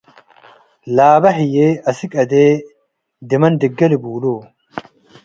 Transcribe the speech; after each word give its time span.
ላበ 0.95 1.23
ህዬ 1.37 1.55
አስክ 1.89 2.11
አዜ 2.21 2.33
ድመን 3.29 3.53
ድጌ 3.61 3.79
ልቡሎ። 3.91 4.23